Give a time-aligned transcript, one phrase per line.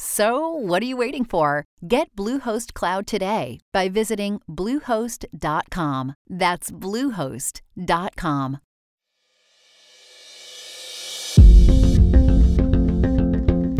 [0.00, 1.64] So, what are you waiting for?
[1.88, 6.14] Get Bluehost Cloud today by visiting Bluehost.com.
[6.28, 8.58] That's Bluehost.com.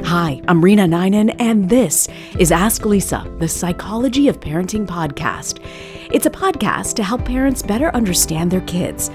[0.04, 5.60] Hi, I'm Reena Ninan, and this is Ask Lisa, the Psychology of Parenting podcast.
[6.12, 9.10] It's a podcast to help parents better understand their kids.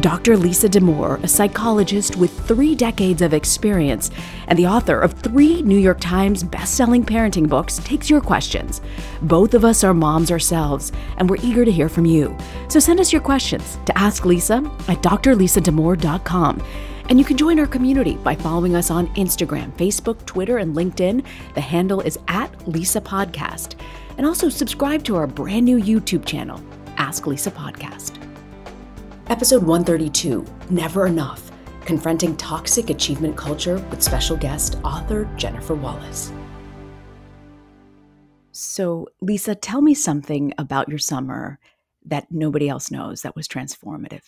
[0.00, 0.36] Dr.
[0.36, 4.12] Lisa Damour, a psychologist with three decades of experience
[4.46, 8.80] and the author of three New York Times best-selling parenting books, takes your questions.
[9.22, 12.36] Both of us are moms ourselves, and we're eager to hear from you.
[12.68, 14.56] So send us your questions to Ask Lisa
[14.86, 16.62] at drlisadamour.com.
[17.08, 21.24] And you can join our community by following us on Instagram, Facebook, Twitter, and LinkedIn.
[21.54, 23.74] The handle is at Lisa Podcast.
[24.16, 26.62] And also subscribe to our brand new YouTube channel,
[26.98, 28.17] Ask Lisa Podcast.
[29.30, 31.52] Episode 132 Never Enough
[31.84, 36.32] Confronting Toxic Achievement Culture with special guest author Jennifer Wallace.
[38.52, 41.58] So, Lisa, tell me something about your summer
[42.06, 44.22] that nobody else knows that was transformative.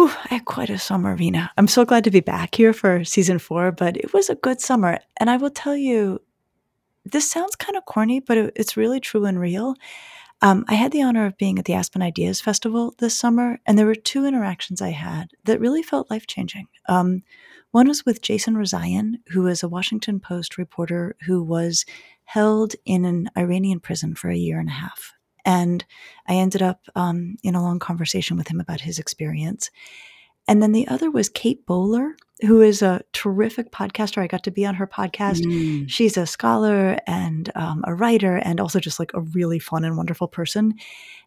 [0.00, 1.50] Ooh, I had quite a summer, Reena.
[1.56, 4.60] I'm so glad to be back here for season four, but it was a good
[4.60, 4.98] summer.
[5.18, 6.20] And I will tell you,
[7.04, 9.76] this sounds kind of corny, but it, it's really true and real.
[10.44, 13.78] Um, I had the honor of being at the Aspen Ideas Festival this summer, and
[13.78, 16.66] there were two interactions I had that really felt life changing.
[16.86, 17.22] Um,
[17.70, 21.86] one was with Jason Rezaian, who is a Washington Post reporter who was
[22.24, 25.14] held in an Iranian prison for a year and a half.
[25.46, 25.82] And
[26.28, 29.70] I ended up um, in a long conversation with him about his experience.
[30.46, 34.18] And then the other was Kate Bowler, who is a terrific podcaster.
[34.18, 35.42] I got to be on her podcast.
[35.44, 35.88] Mm.
[35.88, 39.96] She's a scholar and um, a writer, and also just like a really fun and
[39.96, 40.74] wonderful person.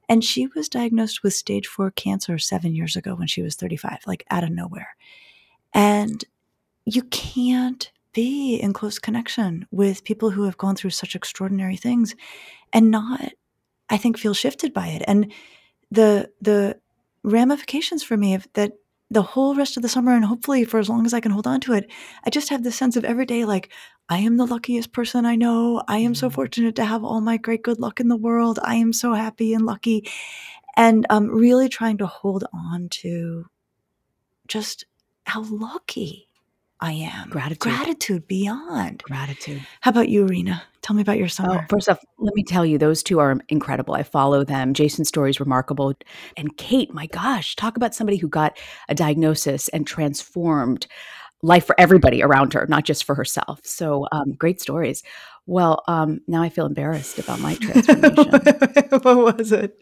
[0.09, 3.99] And she was diagnosed with stage four cancer seven years ago when she was 35,
[4.05, 4.95] like out of nowhere.
[5.73, 6.23] And
[6.85, 12.15] you can't be in close connection with people who have gone through such extraordinary things
[12.73, 13.33] and not
[13.89, 15.03] I think feel shifted by it.
[15.07, 15.31] And
[15.91, 16.79] the the
[17.23, 18.73] ramifications for me of that
[19.09, 21.47] the whole rest of the summer and hopefully for as long as I can hold
[21.47, 21.89] on to it,
[22.25, 23.71] I just have this sense of every day like
[24.09, 25.81] I am the luckiest person I know.
[25.87, 26.35] I am so mm-hmm.
[26.35, 28.59] fortunate to have all my great good luck in the world.
[28.63, 30.09] I am so happy and lucky.
[30.75, 33.45] And um really trying to hold on to
[34.47, 34.85] just
[35.25, 36.26] how lucky
[36.79, 37.29] I am.
[37.29, 37.59] Gratitude.
[37.59, 39.01] Gratitude beyond.
[39.03, 39.65] Gratitude.
[39.81, 40.61] How about you, Reena?
[40.81, 41.61] Tell me about your summer.
[41.61, 43.95] Oh, first off, let me tell you, those two are incredible.
[43.95, 44.73] I follow them.
[44.73, 45.93] Jason's story is remarkable.
[46.37, 48.57] And Kate, my gosh, talk about somebody who got
[48.87, 50.87] a diagnosis and transformed
[51.41, 53.61] life for everybody around her, not just for herself.
[53.63, 55.03] So um, great stories.
[55.45, 58.31] Well, um, now I feel embarrassed about my transformation.
[59.01, 59.77] what was it?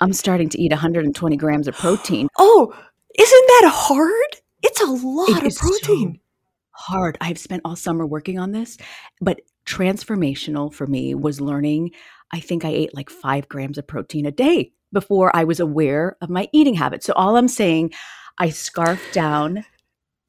[0.00, 2.28] I'm starting to eat 120 grams of protein.
[2.38, 2.74] Oh,
[3.18, 4.40] isn't that hard?
[4.62, 6.14] It's a lot it of protein.
[6.14, 6.20] So
[6.72, 7.18] hard.
[7.20, 8.78] I've spent all summer working on this,
[9.20, 11.20] but transformational for me mm.
[11.20, 11.90] was learning.
[12.32, 16.16] I think I ate like five grams of protein a day before I was aware
[16.20, 17.06] of my eating habits.
[17.06, 17.92] So all I'm saying,
[18.38, 19.64] I scarfed down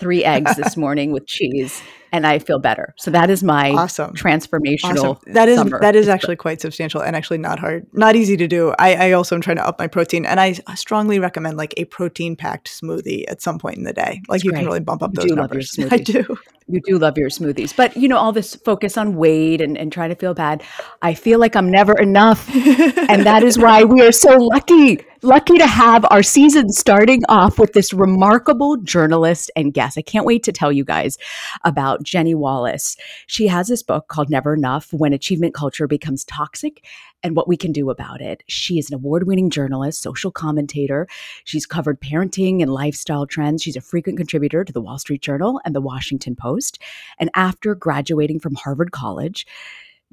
[0.02, 1.82] three eggs this morning with cheese
[2.12, 2.94] and I feel better.
[2.98, 4.14] So that is my awesome.
[4.14, 5.16] transformational.
[5.16, 5.34] Awesome.
[5.34, 8.74] That is that is actually quite substantial and actually not hard, not easy to do.
[8.78, 11.86] I, I also am trying to up my protein, and I strongly recommend like a
[11.86, 14.22] protein packed smoothie at some point in the day.
[14.28, 14.60] Like That's you great.
[14.60, 15.76] can really bump up you those numbers.
[15.92, 16.38] I do.
[16.68, 19.92] You do love your smoothies, but you know all this focus on weight and, and
[19.92, 20.64] trying to feel bad.
[21.02, 25.58] I feel like I'm never enough, and that is why we are so lucky lucky
[25.58, 29.98] to have our season starting off with this remarkable journalist and guest.
[29.98, 31.18] I can't wait to tell you guys
[31.64, 32.98] about Jennie Wallace.
[33.28, 36.86] She has this book called Never Enough When Achievement Culture Becomes Toxic
[37.24, 38.44] and What We Can Do About It.
[38.48, 41.08] She is an award winning journalist, social commentator.
[41.44, 43.62] She's covered parenting and lifestyle trends.
[43.62, 46.80] She's a frequent contributor to the Wall Street Journal and the Washington Post.
[47.20, 49.46] And after graduating from Harvard College,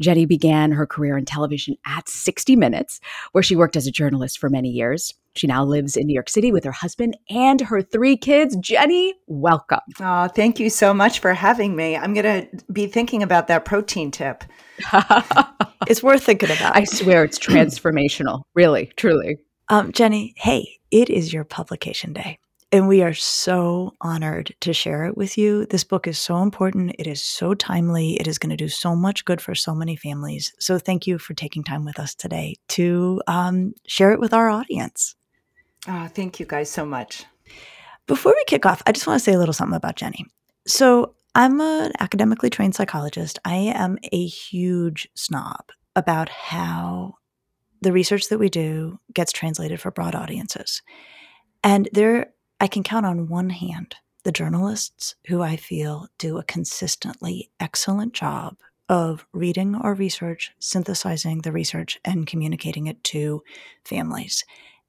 [0.00, 3.00] Jennie began her career in television at 60 Minutes,
[3.32, 5.14] where she worked as a journalist for many years.
[5.34, 8.56] She now lives in New York City with her husband and her three kids.
[8.56, 9.80] Jennie, welcome.
[10.00, 11.96] Oh, thank you so much for having me.
[11.96, 14.44] I'm going to be thinking about that protein tip.
[15.86, 16.76] it's worth thinking about.
[16.76, 19.38] I swear it's transformational, really, truly.
[19.68, 22.38] Um, Jennie, hey, it is your publication day.
[22.70, 25.64] And we are so honored to share it with you.
[25.64, 26.94] This book is so important.
[26.98, 28.20] It is so timely.
[28.20, 30.52] It is going to do so much good for so many families.
[30.58, 34.50] So, thank you for taking time with us today to um, share it with our
[34.50, 35.16] audience.
[35.86, 37.24] Oh, thank you guys so much.
[38.06, 40.26] Before we kick off, I just want to say a little something about Jennie.
[40.66, 43.38] So, I'm an academically trained psychologist.
[43.46, 47.14] I am a huge snob about how
[47.80, 50.82] the research that we do gets translated for broad audiences.
[51.64, 56.44] And there I can count on one hand the journalists who I feel do a
[56.44, 58.56] consistently excellent job
[58.88, 63.42] of reading our research, synthesizing the research, and communicating it to
[63.84, 64.44] families.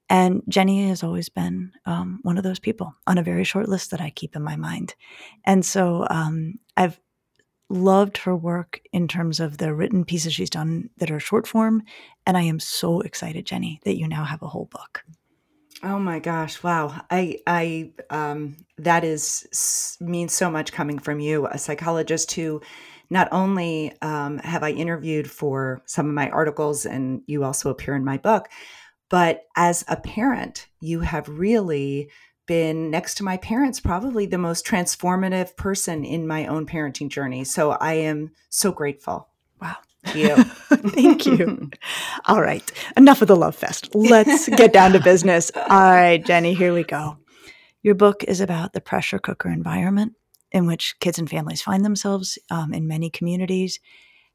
[0.08, 3.92] And Jennie has always been um, one of those people on a very short list
[3.92, 4.94] that I keep in my mind.
[5.44, 6.98] And so um, I've
[7.68, 11.82] loved her work in terms of the written pieces she's done that are short form.
[12.26, 15.04] And I am so excited, Jennie, that you now have a whole book.
[15.82, 16.62] Oh my gosh!
[16.62, 22.60] Wow, I, I, um, that is means so much coming from you, a psychologist who,
[23.08, 27.94] not only um, have I interviewed for some of my articles, and you also appear
[27.94, 28.48] in my book,
[29.08, 32.10] but as a parent, you have really
[32.46, 37.44] been next to my parents, probably the most transformative person in my own parenting journey.
[37.44, 39.28] So I am so grateful.
[39.62, 39.76] Wow.
[40.14, 40.36] You.
[40.44, 41.70] Thank you.
[42.26, 42.70] All right.
[42.96, 43.94] Enough of the love fest.
[43.94, 45.50] Let's get down to business.
[45.54, 47.18] All right, Jennie, here we go.
[47.82, 50.14] Your book is about the pressure cooker environment
[50.52, 53.80] in which kids and families find themselves um, in many communities.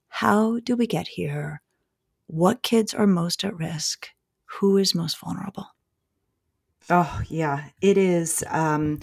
[0.08, 1.62] How do we get here?
[2.28, 4.10] What kids are most at risk?
[4.46, 5.68] Who is most vulnerable?
[6.90, 8.44] Oh, yeah, it is.
[8.48, 9.00] Um,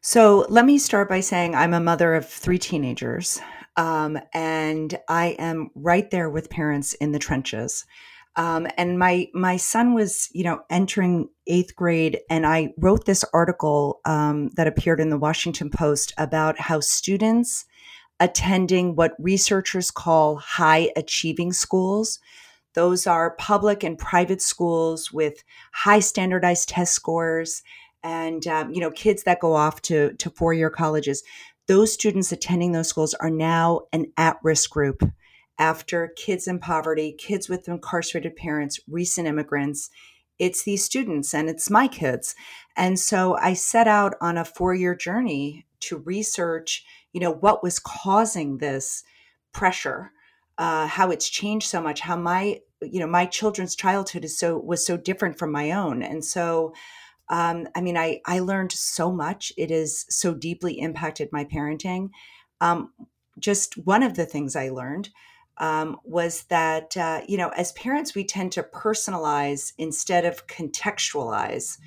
[0.00, 3.40] so let me start by saying I'm a mother of three teenagers.
[3.78, 7.86] Um, and I am right there with parents in the trenches.
[8.34, 13.24] Um, and my my son was, you know, entering eighth grade, and I wrote this
[13.32, 17.64] article um, that appeared in the Washington Post about how students
[18.20, 22.18] attending what researchers call high achieving schools.
[22.74, 25.42] Those are public and private schools with
[25.72, 27.62] high standardized test scores,
[28.02, 31.22] and um, you know, kids that go off to to four year colleges
[31.68, 35.02] those students attending those schools are now an at risk group
[35.58, 39.90] after kids in poverty, kids with incarcerated parents, recent immigrants.
[40.38, 42.34] It's these students and it's my kids.
[42.76, 47.62] And so I set out on a four year journey to research, you know, what
[47.62, 49.04] was causing this
[49.52, 50.12] pressure,
[50.56, 54.56] uh, how it's changed so much, how my, you know, my children's childhood is so
[54.56, 56.02] was so different from my own.
[56.02, 56.72] And so
[57.30, 59.52] um, I mean, I I learned so much.
[59.56, 62.10] It has so deeply impacted my parenting.
[62.60, 62.92] Um,
[63.38, 65.10] just one of the things I learned
[65.58, 71.78] um, was that uh, you know, as parents, we tend to personalize instead of contextualize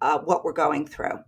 [0.00, 1.18] uh, what we're going through.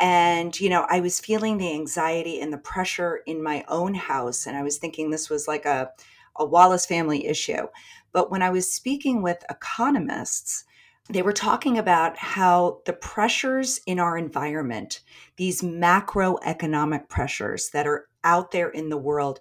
[0.00, 4.46] And you know, I was feeling the anxiety and the pressure in my own house,
[4.46, 5.90] and I was thinking this was like a
[6.38, 7.66] a Wallace family issue.
[8.12, 10.64] But when I was speaking with economists,
[11.08, 15.00] they were talking about how the pressures in our environment,
[15.36, 19.38] these macroeconomic pressures that are out there in the world,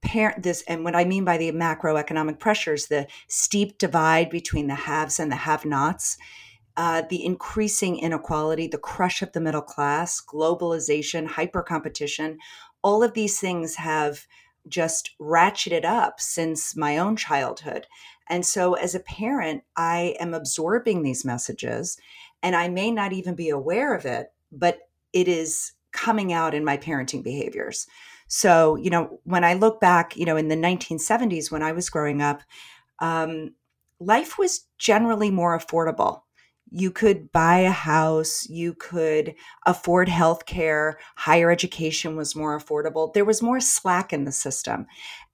[0.00, 4.76] parent this and what I mean by the macroeconomic pressures, the steep divide between the
[4.76, 6.16] haves and the have-nots,
[6.76, 12.38] uh, the increasing inequality, the crush of the middle class, globalization, hyper competition,
[12.82, 14.26] all of these things have
[14.68, 17.86] just ratcheted up since my own childhood.
[18.28, 21.98] And so, as a parent, I am absorbing these messages
[22.42, 24.80] and I may not even be aware of it but
[25.12, 27.86] it is coming out in my parenting behaviors.
[28.28, 31.88] So, you know, when I look back, you know, in the 1970s when I was
[31.88, 32.42] growing up,
[32.98, 33.54] um,
[34.00, 36.22] life was generally more affordable.
[36.70, 39.34] You could buy a house, you could
[39.66, 43.12] afford health care, higher education was more affordable.
[43.12, 44.86] There was more slack in the system.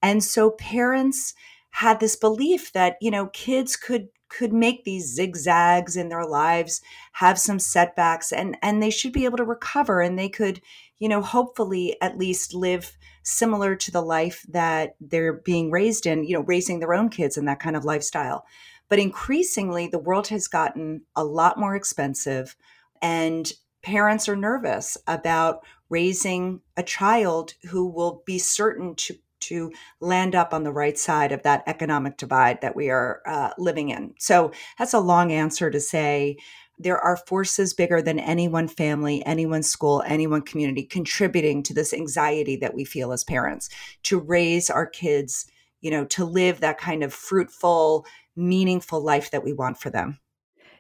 [0.03, 1.35] And so parents
[1.71, 6.81] had this belief that, you know, kids could could make these zigzags in their lives,
[7.13, 10.61] have some setbacks and and they should be able to recover and they could,
[10.99, 16.25] you know, hopefully at least live similar to the life that they're being raised in,
[16.25, 18.47] you know, raising their own kids in that kind of lifestyle.
[18.89, 22.55] But increasingly, the world has gotten a lot more expensive,
[23.03, 23.53] and
[23.83, 30.55] parents are nervous about raising a child who will be certain to to land up
[30.55, 34.15] on the right side of that economic divide that we are uh, living in.
[34.19, 36.39] So that's a long answer to say
[36.79, 41.63] there are forces bigger than any one family, any one school, any one community contributing
[41.63, 43.69] to this anxiety that we feel as parents
[44.05, 45.47] to raise our kids,
[45.81, 48.05] you know, to live that kind of fruitful,
[48.37, 50.19] meaningful life that we want for them.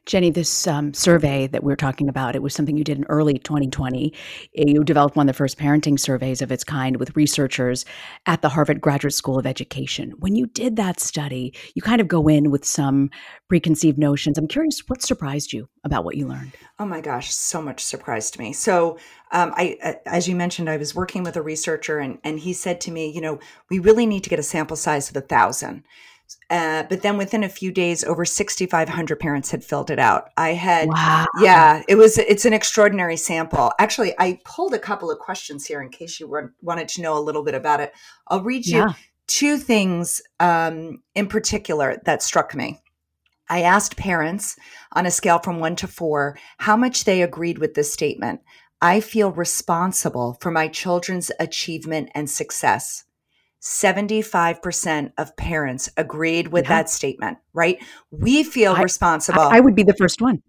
[0.07, 3.39] Jenny, this um, survey that we're talking about, it was something you did in early
[3.39, 4.13] 2020.
[4.53, 7.87] You developed one of the first parenting surveys of its kind with researchers
[8.27, 10.13] at the Harvard Graduate School of Education.
[10.19, 13.09] When you did that study, you kind of go in with some
[13.49, 14.37] preconceived notions.
[14.37, 16.53] I'm curious, what surprised you about what you learned?
[16.79, 18.53] Oh my gosh, so much surprised me.
[18.53, 18.99] So,
[19.33, 22.81] um, I, as you mentioned, I was working with a researcher, and and he said
[22.83, 25.83] to me, you know, we really need to get a sample size of a thousand.
[26.51, 30.31] Uh, but then within a few days, over 6,500 parents had filled it out.
[30.37, 31.27] I had, wow.
[31.41, 33.73] yeah, it was, it's an extraordinary sample.
[33.79, 37.19] Actually, I pulled a couple of questions here in case you were, wanted to know
[37.19, 37.93] a little bit about it.
[38.29, 38.93] I'll read you yeah.
[39.27, 42.81] two things um, in particular that struck me.
[43.49, 44.57] I asked parents
[44.93, 48.41] on a scale from one to four how much they agreed with this statement.
[48.81, 53.05] I feel responsible for my children's achievement and success.
[53.65, 56.69] 75% of parents agreed with yeah.
[56.69, 57.83] that statement, right?
[58.11, 59.41] We feel I, responsible.
[59.41, 60.43] I, I, would be the first one.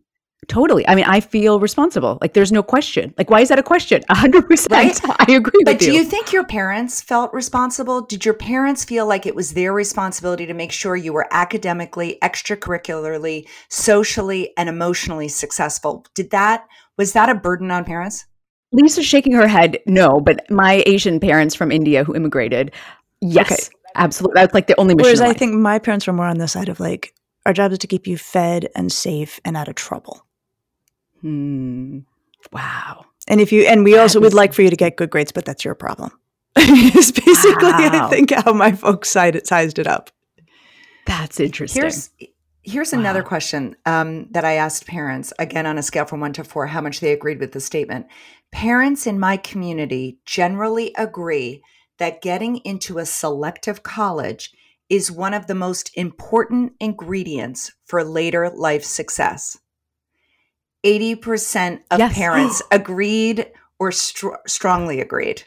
[0.47, 0.87] Totally.
[0.87, 2.17] I mean, I feel responsible.
[2.21, 3.13] Like there's no question.
[3.17, 4.03] Like why is that a question?
[4.09, 4.69] 100%.
[4.69, 4.99] Right?
[5.19, 5.99] I agree but do you.
[5.99, 8.01] you think your parents felt responsible?
[8.01, 12.17] Did your parents feel like it was their responsibility to make sure you were academically,
[12.21, 16.05] extracurricularly, socially and emotionally successful?
[16.15, 16.65] Did that
[16.97, 18.25] was that a burden on parents?
[18.71, 22.73] Lisa's shaking her head no, but my Asian parents from India who immigrated,
[23.21, 23.77] Yes, okay.
[23.95, 24.41] absolutely.
[24.41, 26.79] That's like the only Whereas I think my parents were more on the side of
[26.79, 27.13] like,
[27.45, 30.25] our job is to keep you fed and safe and out of trouble.
[31.21, 31.99] Hmm.
[32.51, 33.05] Wow.
[33.27, 35.31] And if you, and we that also would like for you to get good grades,
[35.31, 36.11] but that's your problem.
[36.55, 38.07] it's basically, wow.
[38.07, 40.11] I think, how my folks sided, sized it up.
[41.05, 41.81] That's interesting.
[41.81, 42.09] Here's,
[42.63, 42.99] here's wow.
[42.99, 46.67] another question um, that I asked parents, again, on a scale from one to four,
[46.67, 48.07] how much they agreed with the statement.
[48.51, 51.61] Parents in my community generally agree
[51.99, 54.51] that getting into a selective college
[54.89, 59.57] is one of the most important ingredients for later life success.
[60.85, 62.13] 80% of yes.
[62.13, 63.47] parents agreed
[63.79, 65.43] or str- strongly agreed.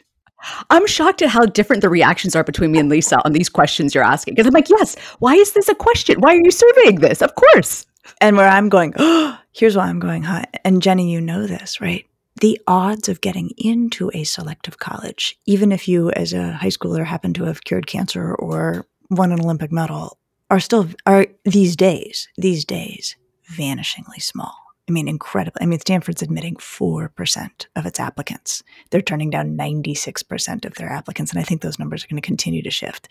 [0.69, 3.93] I'm shocked at how different the reactions are between me and Lisa on these questions
[3.93, 4.35] you're asking.
[4.35, 6.21] Because I'm like, yes, why is this a question?
[6.21, 7.21] Why are you surveying this?
[7.21, 7.85] Of course.
[8.21, 10.43] And where I'm going, oh, here's why I'm going, huh?
[10.63, 12.05] And Jennie, you know this, right?
[12.41, 17.05] The odds of getting into a selective college, even if you as a high schooler
[17.05, 20.17] happen to have cured cancer or won an Olympic medal,
[20.49, 23.17] are still are these days, these days,
[23.51, 24.55] vanishingly small.
[24.87, 25.59] I mean, incredible.
[25.61, 28.63] I mean, Stanford's admitting 4% of its applicants.
[28.89, 31.31] They're turning down 96% of their applicants.
[31.31, 33.07] And I think those numbers are going to continue to shift.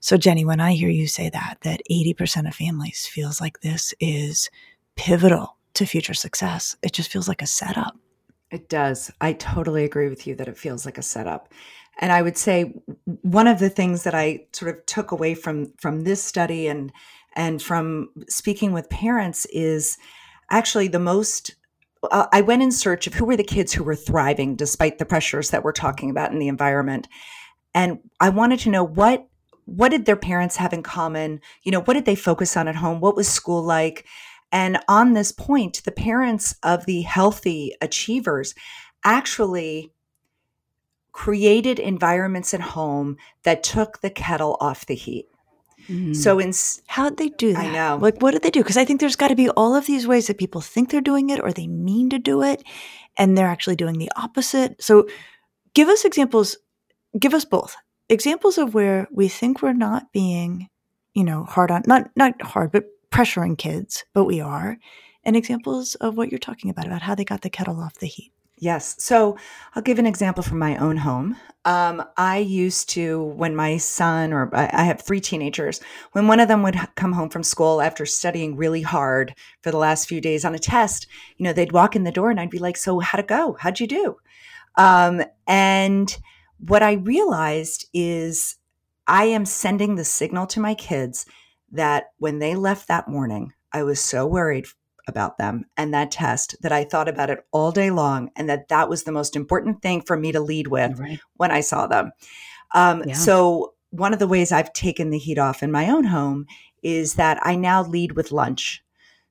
[0.00, 3.94] So, Jennie, when I hear you say that, that 80% of families feels like this
[3.98, 4.50] is
[4.94, 7.96] pivotal to future success, it just feels like a setup.
[8.56, 9.10] It does.
[9.20, 11.52] I totally agree with you that it feels like a setup.
[12.00, 12.72] And I would say
[13.20, 16.90] one of the things that I sort of took away from from this study and
[17.34, 19.98] and from speaking with parents is
[20.50, 21.54] actually the most
[22.10, 25.04] uh, I went in search of who were the kids who were thriving despite the
[25.04, 27.08] pressures that we're talking about in the environment.
[27.74, 29.28] And I wanted to know what
[29.66, 31.42] what did their parents have in common?
[31.62, 33.00] You know, what did they focus on at home?
[33.00, 34.06] What was school like?
[34.52, 38.54] And on this point, the parents of the healthy achievers
[39.04, 39.92] actually
[41.12, 45.28] created environments at home that took the kettle off the heat.
[45.88, 46.14] Mm-hmm.
[46.14, 46.52] So in
[46.88, 47.64] how'd they do that?
[47.64, 47.98] I know.
[48.00, 48.60] Like what did they do?
[48.60, 51.00] Because I think there's got to be all of these ways that people think they're
[51.00, 52.62] doing it or they mean to do it,
[53.16, 54.82] and they're actually doing the opposite.
[54.82, 55.08] So
[55.74, 56.56] give us examples.
[57.18, 57.76] Give us both
[58.08, 60.68] examples of where we think we're not being,
[61.14, 64.78] you know, hard on not not hard, but pressuring kids, but we are,
[65.24, 68.06] and examples of what you're talking about, about how they got the kettle off the
[68.06, 68.32] heat.
[68.58, 68.96] Yes.
[68.98, 69.36] So
[69.74, 71.36] I'll give an example from my own home.
[71.66, 75.80] Um, I used to, when my son, or I have three teenagers,
[76.12, 79.76] when one of them would come home from school after studying really hard for the
[79.76, 82.48] last few days on a test, you know, they'd walk in the door and I'd
[82.48, 83.58] be like, So, how'd it go?
[83.60, 84.16] How'd you do?
[84.76, 86.16] Um, and
[86.58, 88.56] what I realized is
[89.06, 91.26] I am sending the signal to my kids
[91.72, 94.66] that when they left that morning, I was so worried
[95.08, 98.68] about them and that test that I thought about it all day long and that
[98.68, 101.20] that was the most important thing for me to lead with Right.
[101.36, 102.12] when I saw them.
[102.74, 103.14] Um, Yeah.
[103.14, 106.46] so, one of the ways I've taken the heat off in my own home
[106.82, 108.82] is that I now lead with lunch.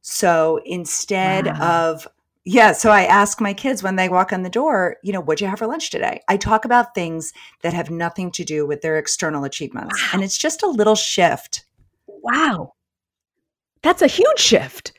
[0.01, 1.92] So instead Wow.
[1.94, 2.08] of
[2.48, 5.42] yeah, so I ask my kids when they walk in the door, you know, what'd
[5.42, 6.22] you have for lunch today?
[6.27, 9.98] I talk about things that have nothing to do with their external achievements.
[10.13, 11.65] And it's just a little shift.
[12.25, 12.74] Wow.
[13.84, 14.91] That's a huge shift.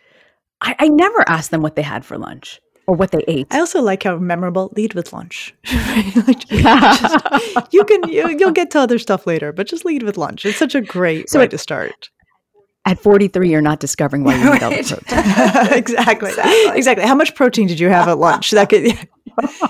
[0.61, 3.47] I, I never asked them what they had for lunch or what they ate.
[3.51, 5.55] I also like how memorable lead with lunch.
[6.27, 6.97] Like, Yeah.
[6.97, 10.47] just- you can you, you'll get to other stuff later, but just lead with lunch.
[10.47, 12.11] It's such a great So way it- to start.
[12.89, 14.77] At 43, you're not discovering why you need all the
[15.09, 15.77] protein.
[15.77, 16.29] exactly.
[16.31, 16.79] Exactly.
[16.79, 17.05] Exactly.
[17.05, 18.53] How much protein did you have at lunch?
[18.53, 18.97] That could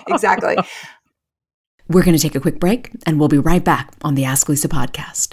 [0.06, 0.54] exactly.
[1.88, 4.50] We're going to take a quick break and we'll be right back on the Ask
[4.50, 5.32] Lisa podcast.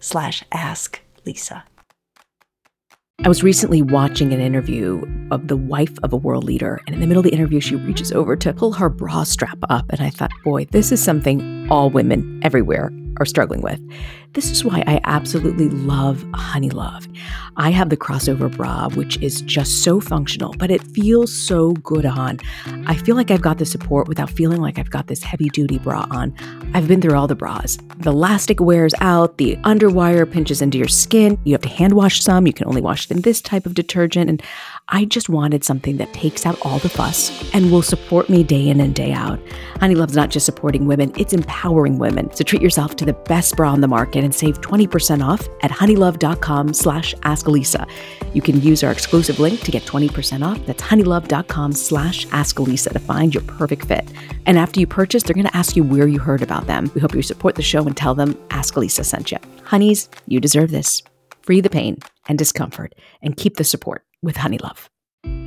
[0.00, 1.62] slash asklisa.
[3.24, 7.00] I was recently watching an interview of the wife of a world leader, and in
[7.00, 9.86] the middle of the interview, she reaches over to pull her bra strap up.
[9.90, 13.80] And I thought, boy, this is something all women everywhere are struggling with.
[14.32, 17.08] This is why I absolutely love Honey Love.
[17.56, 22.04] I have the crossover bra, which is just so functional, but it feels so good
[22.04, 22.38] on.
[22.86, 25.78] I feel like I've got the support without feeling like I've got this heavy duty
[25.78, 26.34] bra on.
[26.74, 27.78] I've been through all the bras.
[27.98, 31.38] The elastic wears out, the underwire pinches into your skin.
[31.44, 32.46] You have to hand wash some.
[32.46, 34.28] You can only wash in this type of detergent.
[34.28, 34.42] And
[34.88, 38.68] I just wanted something that takes out all the fuss and will support me day
[38.68, 39.40] in and day out.
[39.80, 42.34] Honey Love's not just supporting women, it's empowering women.
[42.34, 45.70] So treat yourself to the best bra on the market and save 20% off at
[45.70, 47.88] honeylove.com slash askalisa.
[48.34, 50.64] You can use our exclusive link to get 20% off.
[50.66, 54.06] That's honeylove.com slash askalisa to find your perfect fit.
[54.46, 56.90] And after you purchase, they're going to ask you where you heard about them.
[56.94, 59.38] We hope you support the show and tell them Ask Lisa sent you.
[59.64, 61.02] Honeys, you deserve this.
[61.42, 61.98] Free the pain
[62.28, 64.90] and discomfort and keep the support with Honey Love.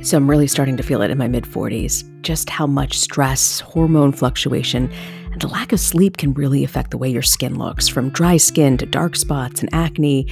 [0.02, 3.60] So I'm really starting to feel it in my mid 40s, just how much stress,
[3.60, 4.90] hormone fluctuation,
[5.32, 8.36] and the lack of sleep can really affect the way your skin looks, from dry
[8.36, 10.26] skin to dark spots and acne.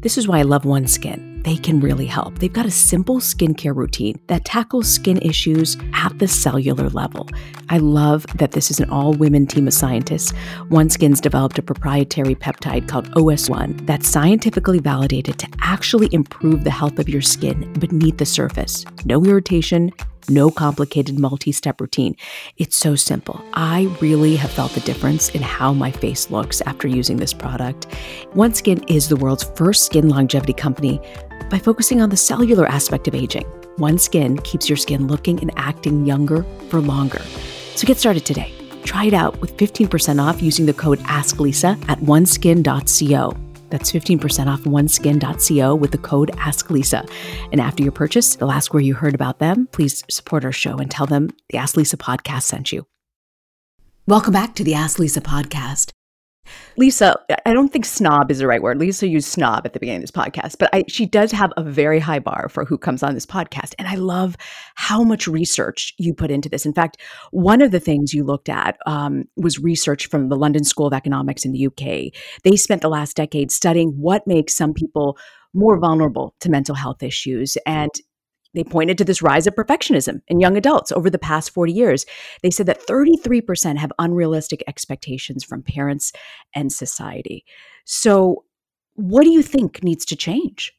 [0.00, 1.36] This is why I love OneSkin.
[1.46, 2.40] They can really help.
[2.40, 7.28] They've got a simple skincare routine that tackles skin issues at the cellular level.
[7.68, 10.32] I love that this is an all women team of scientists.
[10.70, 16.98] OneSkin's developed a proprietary peptide called OS1 that's scientifically validated to actually improve the health
[16.98, 18.84] of your skin beneath the surface.
[19.04, 19.92] No irritation,
[20.30, 22.16] no complicated multi step routine.
[22.56, 23.44] It's so simple.
[23.54, 27.86] I really have felt the difference in how my face looks after using this product.
[28.34, 31.00] OneSkin is the world's first skin longevity company
[31.50, 33.44] by focusing on the cellular aspect of aging.
[33.78, 37.20] OneSkin keeps your skin looking and acting younger for longer.
[37.74, 38.52] So get started today.
[38.84, 43.45] Try it out with 15% off using the code AskLisa at oneskin.co.
[43.70, 47.08] That's 15% off oneskin.co with the code AskLisa.
[47.52, 49.68] And after your purchase, they'll ask where you heard about them.
[49.72, 52.86] Please support our show and tell them the Ask Lisa podcast sent you.
[54.06, 55.90] Welcome back to the Ask Lisa podcast.
[56.76, 58.78] Lisa, I don't think snob is the right word.
[58.78, 61.62] Lisa used snob at the beginning of this podcast, but I, she does have a
[61.62, 63.74] very high bar for who comes on this podcast.
[63.78, 64.36] And I love
[64.74, 66.66] how much research you put into this.
[66.66, 66.98] In fact,
[67.30, 70.92] one of the things you looked at um, was research from the London School of
[70.92, 72.12] Economics in the UK.
[72.44, 75.16] They spent the last decade studying what makes some people
[75.54, 77.56] more vulnerable to mental health issues.
[77.66, 77.90] And
[78.56, 82.06] they pointed to this rise of perfectionism in young adults over the past 40 years.
[82.42, 86.12] They said that 33% have unrealistic expectations from parents
[86.54, 87.44] and society.
[87.84, 88.44] So,
[88.94, 90.72] what do you think needs to change?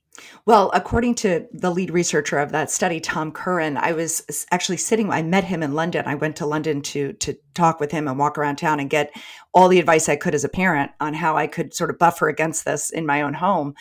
[0.45, 5.11] Well, according to the lead researcher of that study, Tom Curran, I was actually sitting.
[5.11, 6.05] I met him in London.
[6.07, 9.15] I went to London to to talk with him and walk around town and get
[9.53, 12.27] all the advice I could as a parent on how I could sort of buffer
[12.27, 13.75] against this in my own home.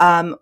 [0.00, 0.36] Um,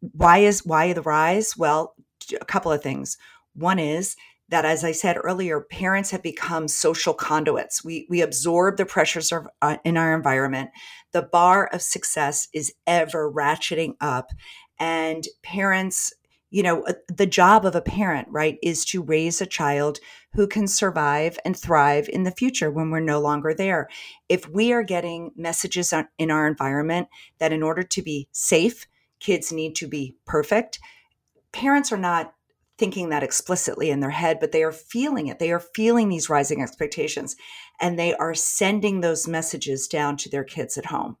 [0.00, 1.56] why is why the rise?
[1.56, 1.94] Well,
[2.32, 3.16] a couple of things.
[3.54, 4.16] One is
[4.48, 7.84] that, as I said earlier, parents have become social conduits.
[7.84, 10.70] We we absorb the pressures of, uh, in our environment.
[11.12, 14.30] The bar of success is ever ratcheting up,
[14.78, 16.12] and parents
[16.50, 19.98] you know uh, the job of a parent right is to raise a child
[20.34, 23.88] who can survive and thrive in the future when we're no longer there
[24.28, 28.86] if we are getting messages in our environment that in order to be safe
[29.20, 30.78] kids need to be perfect
[31.52, 32.34] parents are not
[32.78, 36.30] thinking that explicitly in their head but they are feeling it they are feeling these
[36.30, 37.34] rising expectations
[37.80, 41.16] and they are sending those messages down to their kids at home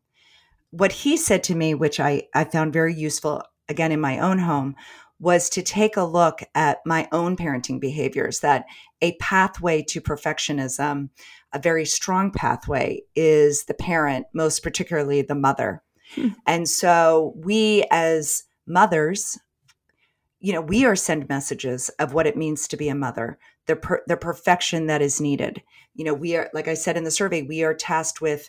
[0.70, 4.38] what he said to me, which I, I found very useful again in my own
[4.38, 4.76] home,
[5.20, 8.66] was to take a look at my own parenting behaviors, that
[9.02, 11.08] a pathway to perfectionism,
[11.52, 15.82] a very strong pathway, is the parent, most particularly the mother.
[16.14, 16.28] Hmm.
[16.46, 19.38] And so we as mothers,
[20.40, 23.76] you know, we are send messages of what it means to be a mother, the
[23.76, 25.62] per, the perfection that is needed.
[25.94, 28.48] You know, we are, like I said in the survey, we are tasked with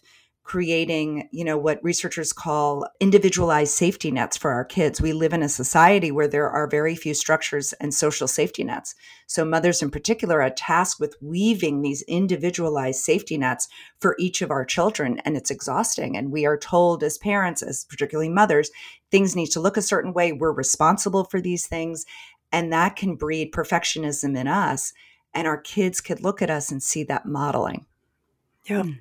[0.50, 5.00] creating, you know, what researchers call individualized safety nets for our kids.
[5.00, 8.96] We live in a society where there are very few structures and social safety nets.
[9.28, 13.68] So mothers in particular are tasked with weaving these individualized safety nets
[14.00, 17.86] for each of our children and it's exhausting and we are told as parents as
[17.86, 18.72] particularly mothers
[19.12, 20.32] things need to look a certain way.
[20.32, 22.06] We're responsible for these things
[22.52, 24.94] and that can breed perfectionism in us
[25.34, 27.86] and our kids could look at us and see that modeling.
[28.66, 28.84] Yeah.
[28.84, 29.00] Mm.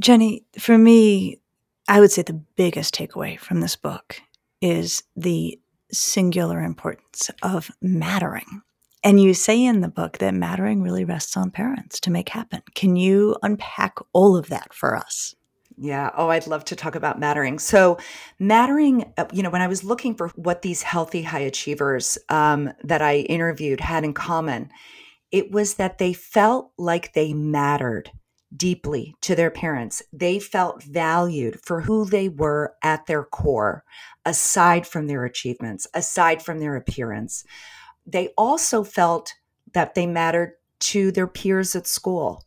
[0.00, 1.40] Jennie, for me,
[1.88, 4.20] I would say the biggest takeaway from this book
[4.60, 5.58] is the
[5.92, 8.62] singular importance of mattering.
[9.04, 12.62] And you say in the book that mattering really rests on parents to make happen.
[12.74, 15.34] Can you unpack all of that for us?
[15.78, 16.10] Yeah.
[16.16, 17.58] Oh, I'd love to talk about mattering.
[17.58, 17.98] So,
[18.38, 22.72] mattering, uh, you know, when I was looking for what these healthy high achievers um,
[22.84, 24.70] that I interviewed had in common,
[25.30, 28.10] it was that they felt like they mattered
[28.54, 30.02] deeply to their parents.
[30.12, 33.84] They felt valued for who they were at their core,
[34.26, 37.44] aside from their achievements, aside from their appearance.
[38.06, 39.34] They also felt
[39.72, 42.44] that they mattered to their peers at school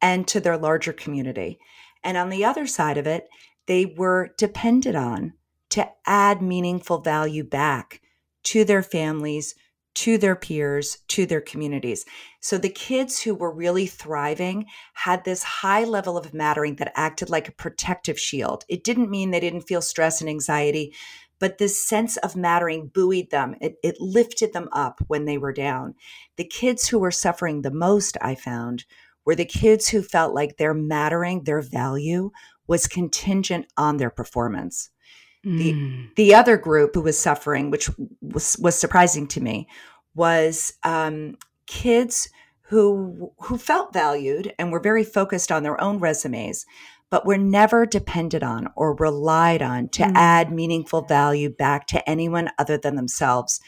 [0.00, 1.58] and to their larger community.
[2.06, 3.28] And on the other side of it,
[3.66, 5.32] they were depended on
[5.70, 8.00] to add meaningful value back
[8.44, 9.56] to their families,
[9.96, 12.04] to their peers, to their communities.
[12.40, 17.28] So the kids who were really thriving had this high level of mattering that acted
[17.28, 18.64] like a protective shield.
[18.68, 20.94] It didn't mean they didn't feel stress and anxiety,
[21.40, 23.56] but this sense of mattering buoyed them.
[23.60, 25.96] It, it lifted them up when they were down.
[26.36, 28.84] The kids who were suffering the most, I found,
[29.26, 32.30] were the kids who felt like their mattering, their value
[32.66, 34.90] was contingent on their performance.
[35.44, 36.14] The, mm.
[36.16, 37.88] the other group who was suffering, which
[38.20, 39.68] was, was surprising to me,
[40.12, 41.36] was um,
[41.66, 42.28] kids
[42.62, 46.66] who who felt valued and were very focused on their own resumes,
[47.10, 50.12] but were never depended on or relied on to mm.
[50.16, 53.60] add meaningful value back to anyone other than themselves.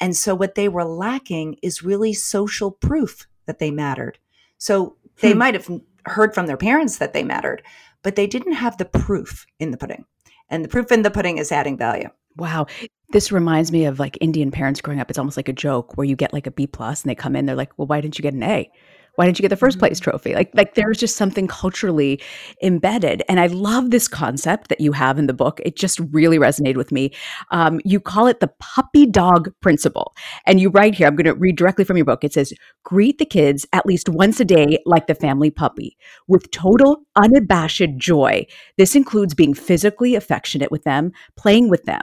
[0.00, 4.18] And so what they were lacking is really social proof that they mattered.
[4.56, 5.38] So they hmm.
[5.38, 5.68] might have
[6.06, 7.62] heard from their parents that they mattered,
[8.02, 10.04] but they didn't have the proof in the pudding.
[10.48, 12.08] And the proof in the pudding is adding value.
[12.36, 12.66] Wow.
[13.10, 15.10] This reminds me of like Indian parents growing up.
[15.10, 17.34] It's almost like a joke where you get like a B plus and they come
[17.34, 18.70] in, they're like, well, why didn't you get an A?
[19.16, 20.10] Why didn't you get the first place mm-hmm.
[20.10, 20.34] trophy?
[20.34, 22.22] Like, like there's just something culturally
[22.62, 23.22] embedded.
[23.28, 25.60] And I love this concept that you have in the book.
[25.64, 27.12] It just really resonated with me.
[27.50, 30.14] Um, you call it the puppy dog principle.
[30.46, 32.24] And you write here, I'm going to read directly from your book.
[32.24, 32.52] It says,
[32.84, 35.96] greet the kids at least once a day like the family puppy
[36.28, 38.46] with total unabashed joy.
[38.76, 42.02] This includes being physically affectionate with them, playing with them,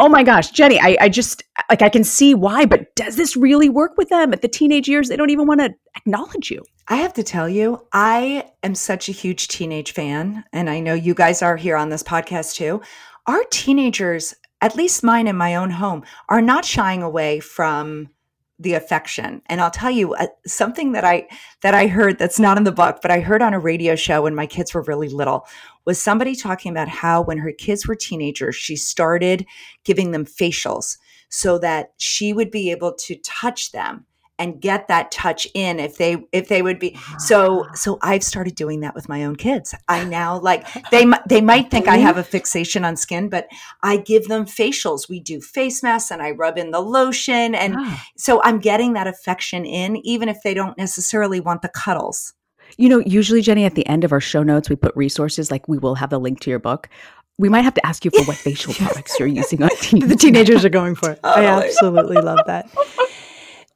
[0.00, 3.36] oh my gosh, Jennie, I, I just like I can see why, but does this
[3.36, 5.08] really work with them at the teenage years?
[5.08, 6.64] They don't even want to acknowledge you.
[6.88, 10.94] I have to tell you, I am such a huge teenage fan, and I know
[10.94, 12.80] you guys are here on this podcast too.
[13.26, 18.08] Our teenagers, at least mine in my own home, are not shying away from
[18.60, 19.40] the affection.
[19.46, 21.26] And i'll tell you uh, something that i
[21.62, 24.22] that i heard that's not in the book but i heard on a radio show
[24.22, 25.46] when my kids were really little
[25.86, 29.46] was somebody talking about how when her kids were teenagers she started
[29.84, 30.98] giving them facials
[31.30, 34.04] so that she would be able to touch them
[34.40, 37.72] and get that touch in if they if they would be so ah.
[37.74, 39.74] so I've started doing that with my own kids.
[39.86, 43.46] I now like they they might think I have a fixation on skin, but
[43.82, 45.08] I give them facials.
[45.08, 48.04] We do face masks and I rub in the lotion and ah.
[48.16, 52.32] so I'm getting that affection in even if they don't necessarily want the cuddles.
[52.78, 55.68] You know, usually Jennie at the end of our show notes we put resources like
[55.68, 56.88] we will have a link to your book.
[57.36, 60.08] We might have to ask you for what facial products you're using on teens.
[60.08, 61.20] the teenagers are going for it.
[61.22, 61.46] Totally.
[61.46, 62.70] I absolutely love that.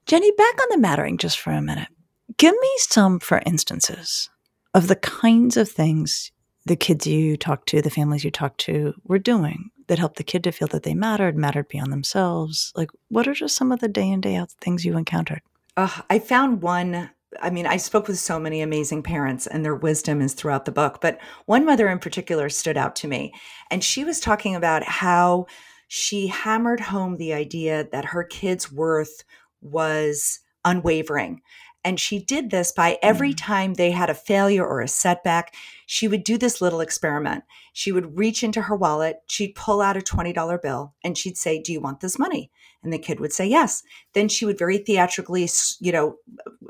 [0.06, 1.88] Jennie, back on the mattering just for a minute.
[2.36, 4.28] Give me some, for instances,
[4.74, 6.30] of the kinds of things
[6.66, 10.24] the kids you talk to, the families you talk to, were doing that helped the
[10.24, 12.72] kid to feel that they mattered, mattered beyond themselves.
[12.74, 15.42] Like, what are just some of the day in, day out things you encountered?
[15.76, 17.10] Uh, I found one.
[17.42, 20.72] I mean, I spoke with so many amazing parents, and their wisdom is throughout the
[20.72, 21.00] book.
[21.00, 23.32] But one mother in particular stood out to me.
[23.70, 25.46] And she was talking about how
[25.88, 29.24] she hammered home the idea that her kids' worth
[29.64, 31.40] was unwavering.
[31.84, 33.38] And she did this by every mm.
[33.38, 35.54] time they had a failure or a setback,
[35.86, 37.44] she would do this little experiment.
[37.74, 41.60] She would reach into her wallet, she'd pull out a $20 bill, and she'd say,
[41.60, 42.50] Do you want this money?
[42.82, 43.82] And the kid would say yes.
[44.12, 45.48] Then she would very theatrically,
[45.80, 46.16] you know,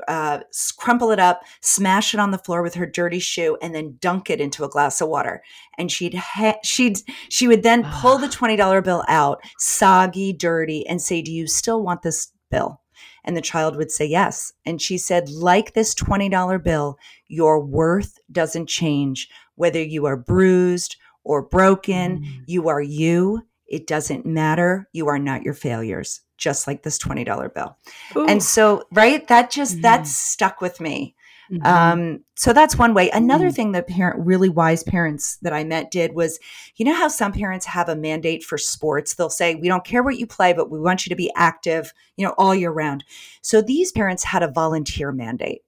[0.07, 0.39] uh,
[0.77, 4.29] crumple it up, smash it on the floor with her dirty shoe, and then dunk
[4.29, 5.43] it into a glass of water.
[5.77, 10.87] And she'd ha- she'd she would then pull the twenty dollar bill out, soggy, dirty,
[10.87, 12.81] and say, "Do you still want this bill?"
[13.25, 14.53] And the child would say yes.
[14.65, 19.29] And she said, like this $20 bill, your worth doesn't change.
[19.55, 22.43] Whether you are bruised or broken, mm.
[22.45, 23.41] you are you.
[23.67, 24.87] It doesn't matter.
[24.93, 27.77] You are not your failures, just like this $20 bill.
[28.15, 28.27] Ooh.
[28.27, 29.81] And so, right, that just, mm.
[29.81, 31.15] that stuck with me.
[31.51, 31.65] Mm-hmm.
[31.65, 33.09] Um, so that's one way.
[33.11, 33.53] Another mm-hmm.
[33.53, 36.39] thing that parent, really wise parents that I met did was,
[36.75, 39.15] you know how some parents have a mandate for sports?
[39.15, 41.93] They'll say, we don't care what you play, but we want you to be active,
[42.17, 43.03] you know, all year round.
[43.41, 45.61] So these parents had a volunteer mandate.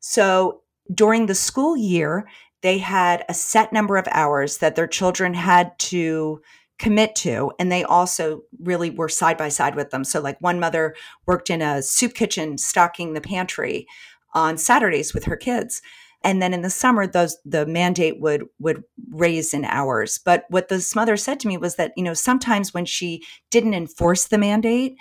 [0.00, 2.26] So during the school year,
[2.62, 6.40] they had a set number of hours that their children had to
[6.78, 10.58] commit to and they also really were side by side with them so like one
[10.58, 13.86] mother worked in a soup kitchen stocking the pantry
[14.34, 15.80] on Saturdays with her kids.
[16.22, 20.18] And then in the summer, those the mandate would would raise in hours.
[20.18, 23.74] But what this mother said to me was that you know sometimes when she didn't
[23.74, 24.96] enforce the mandate,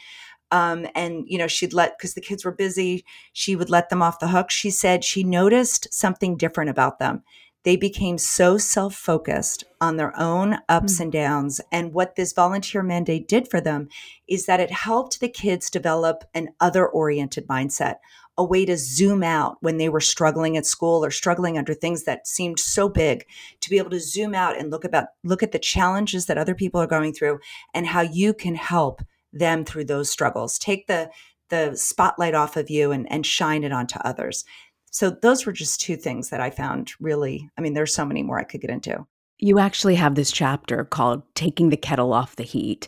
[0.52, 4.02] um, and you know she'd let because the kids were busy, she would let them
[4.02, 4.52] off the hook.
[4.52, 7.24] She said she noticed something different about them.
[7.64, 11.04] They became so self focused on their own ups mm-hmm.
[11.04, 11.62] and downs.
[11.72, 13.88] And what this volunteer mandate did for them
[14.28, 17.96] is that it helped the kids develop an other oriented mindset
[18.38, 22.04] a way to zoom out when they were struggling at school or struggling under things
[22.04, 23.26] that seemed so big
[23.62, 26.56] to be able to zoom out and look about look at the challenges that other
[26.56, 27.40] people are going through
[27.74, 30.58] and how you can help them through those struggles.
[30.58, 31.10] Take the
[31.50, 34.44] the spotlight off of you and, and shine it onto others.
[34.92, 38.24] So those were just two things that i found really i mean there's so many
[38.24, 39.06] more i could get into.
[39.40, 42.88] You actually have this chapter called taking the kettle off the heat.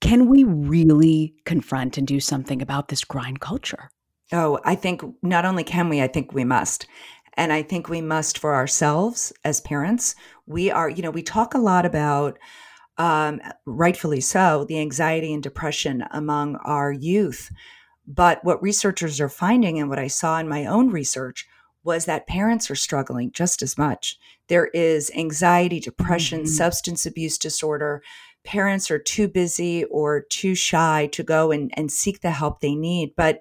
[0.00, 3.90] Can we really confront and do something about this grind culture
[4.32, 6.86] Oh, I think not only can we, I think we must.
[7.34, 10.14] And I think we must for ourselves as parents.
[10.46, 12.38] We are, you know, we talk a lot about,
[12.98, 17.50] um, rightfully so, the anxiety and depression among our youth.
[18.06, 21.46] But what researchers are finding, and what I saw in my own research,
[21.84, 24.18] was that parents are struggling just as much.
[24.48, 26.48] There is anxiety, depression, mm-hmm.
[26.48, 28.02] substance abuse disorder.
[28.44, 32.74] Parents are too busy or too shy to go and, and seek the help they
[32.74, 33.12] need.
[33.16, 33.40] But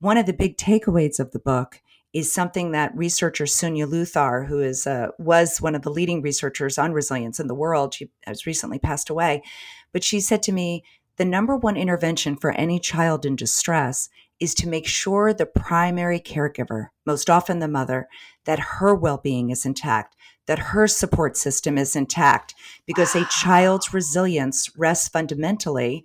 [0.00, 1.80] one of the big takeaways of the book
[2.12, 6.78] is something that researcher Suniya Luthar, who is uh, was one of the leading researchers
[6.78, 9.42] on resilience in the world, she has recently passed away,
[9.92, 10.84] but she said to me,
[11.16, 14.08] the number one intervention for any child in distress
[14.40, 18.08] is to make sure the primary caregiver, most often the mother,
[18.44, 20.14] that her well-being is intact,
[20.46, 22.54] that her support system is intact,
[22.86, 23.22] because wow.
[23.22, 26.04] a child's resilience rests fundamentally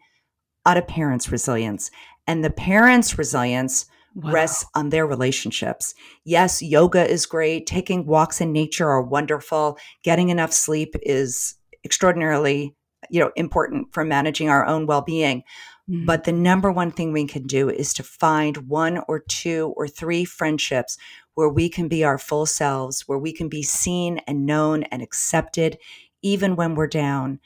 [0.65, 1.91] on of parent's resilience
[2.27, 4.31] and the parents' resilience wow.
[4.31, 5.93] rests on their relationships.
[6.23, 7.67] Yes, yoga is great.
[7.67, 9.77] Taking walks in nature are wonderful.
[10.03, 12.75] Getting enough sleep is extraordinarily,
[13.09, 15.43] you know, important for managing our own well-being.
[15.89, 16.05] Mm.
[16.05, 19.87] But the number one thing we can do is to find one or two or
[19.87, 20.97] three friendships
[21.35, 25.01] where we can be our full selves, where we can be seen and known and
[25.01, 25.77] accepted,
[26.21, 27.39] even when we're down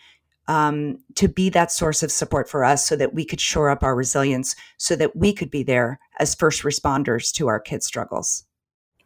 [0.48, 3.84] um, to be that source of support for us so that we could shore up
[3.84, 8.46] our resilience so that we could be there as first responders to our kids' struggles.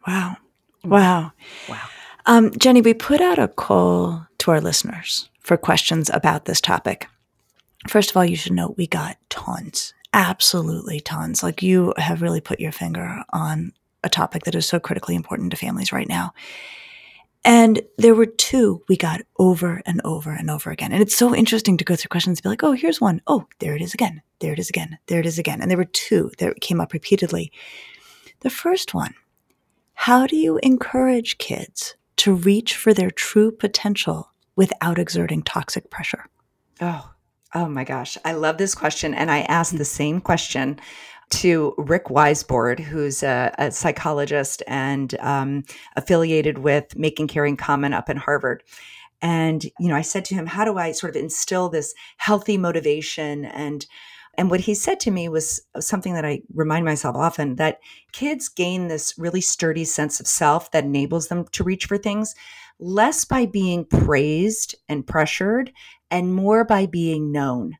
[0.06, 0.36] Wow.
[0.84, 1.32] Wow.
[1.68, 1.88] Wow.
[2.26, 7.08] Um, Jennie, we put out a call to our listeners for questions about this topic.
[7.88, 11.42] First of all, you should know we got tons, absolutely tons.
[11.42, 13.72] Like you have really put your finger on
[14.04, 16.32] a topic that is so critically important to families right now.
[17.44, 20.92] And there were two we got over and over and over again.
[20.92, 23.20] And it's so interesting to go through questions and be like, oh, here's one.
[23.26, 24.22] Oh, there it is again.
[24.38, 24.98] There it is again.
[25.06, 25.60] There it is again.
[25.60, 27.50] And there were two that came up repeatedly.
[28.40, 29.14] The first one
[29.94, 36.26] how do you encourage kids to reach for their true potential without exerting toxic pressure?
[36.80, 37.12] Oh,
[37.54, 38.18] oh my gosh.
[38.24, 39.14] I love this question.
[39.14, 40.80] And I asked the same question
[41.32, 45.64] to Rick Weissbourd, who's a, a psychologist and um,
[45.96, 48.62] affiliated with Making Caring Common up in Harvard.
[49.20, 52.58] And you know, I said to him, "How do I sort of instill this healthy
[52.58, 53.86] motivation?" And
[54.36, 57.80] and what he said to me was something that I remind myself often that
[58.12, 62.34] kids gain this really sturdy sense of self that enables them to reach for things
[62.78, 65.72] less by being praised and pressured
[66.10, 67.76] and more by being known.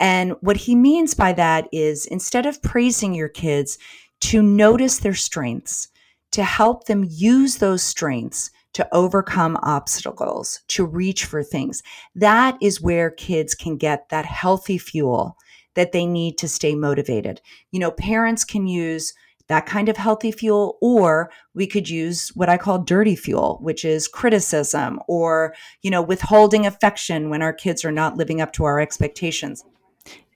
[0.00, 3.78] And what he means by that is instead of praising your kids,
[4.20, 5.88] to notice their strengths,
[6.32, 11.82] to help them use those strengths to overcome obstacles, to reach for things.
[12.14, 15.36] That is where kids can get that healthy fuel
[15.74, 17.40] that they need to stay motivated.
[17.70, 19.12] You know, parents can use
[19.48, 23.84] that kind of healthy fuel, or we could use what I call dirty fuel, which
[23.84, 28.64] is criticism or, you know, withholding affection when our kids are not living up to
[28.64, 29.62] our expectations.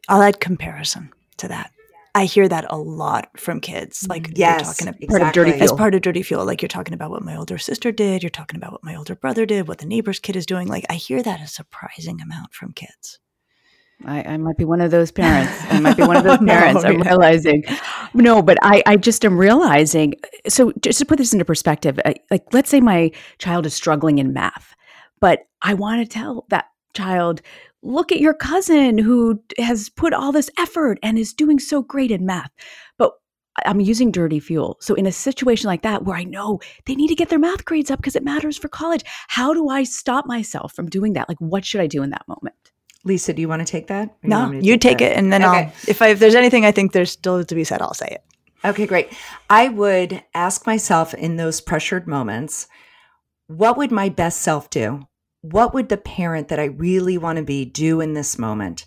[0.09, 1.73] I'll add comparison to that.
[2.15, 4.07] I hear that a lot from kids.
[4.09, 4.33] Like mm-hmm.
[4.37, 5.07] yes, you're talking exactly.
[5.07, 5.65] part of dirty fuel.
[5.65, 6.45] as part of dirty fuel.
[6.45, 8.23] Like you're talking about what my older sister did.
[8.23, 9.69] You're talking about what my older brother did.
[9.69, 10.67] What the neighbor's kid is doing.
[10.67, 13.21] Like I hear that a surprising amount from kids.
[14.05, 15.53] I, I, might be one of those parents.
[15.71, 16.85] I might be one of those parents.
[16.85, 17.09] no, I'm yeah.
[17.09, 17.65] realizing.
[18.15, 20.15] No, but I, I just am realizing.
[20.49, 24.19] So, just to put this into perspective, uh, like let's say my child is struggling
[24.19, 24.75] in math,
[25.21, 27.43] but I want to tell that child,
[27.83, 32.11] look at your cousin who has put all this effort and is doing so great
[32.11, 32.51] in math.
[32.97, 33.13] But
[33.67, 34.77] I'm using dirty fuel.
[34.81, 37.65] So, in a situation like that where I know they need to get their math
[37.65, 41.29] grades up because it matters for college, how do I stop myself from doing that?
[41.29, 42.55] Like, what should I do in that moment?
[43.05, 44.17] Lisa, do you want to take that?
[44.23, 45.65] No, you, you take, take it, and then okay.
[45.65, 45.73] I'll.
[45.87, 48.23] If I, if there's anything I think there's still to be said, I'll say it.
[48.65, 49.13] Okay, great.
[49.49, 52.67] I would ask myself in those pressured moments,
[53.47, 55.08] what would my best self do?
[55.43, 58.87] What would the parent that I really want to be do in this moment?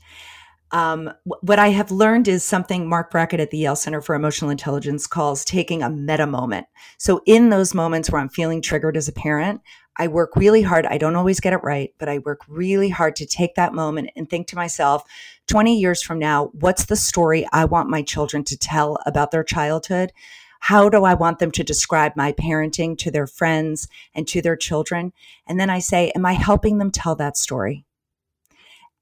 [0.72, 4.50] Um, what I have learned is something Marc Brackett at the Yale Center for Emotional
[4.50, 6.66] Intelligence calls taking a meta moment.
[6.98, 9.62] So, in those moments where I'm feeling triggered as a parent,
[9.98, 10.86] I work really hard.
[10.86, 14.12] I don't always get it right, but I work really hard to take that moment
[14.16, 15.04] and think to myself
[15.48, 19.44] 20 years from now, what's the story I want my children to tell about their
[19.44, 20.14] childhood?
[20.62, 24.56] How do I want them to describe my parenting to their friends and to their
[24.56, 25.12] children?
[25.48, 27.84] And then I say, am I helping them tell that story?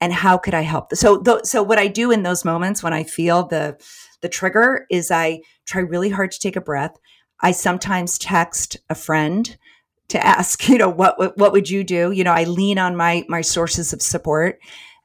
[0.00, 0.94] And how could I help?
[0.94, 3.76] So, th- so what I do in those moments when I feel the
[4.22, 6.98] the trigger is I try really hard to take a breath.
[7.40, 9.56] I sometimes text a friend
[10.08, 12.10] to ask, you know, what, what, what would you do?
[12.10, 14.58] You know, I lean on my my sources of support.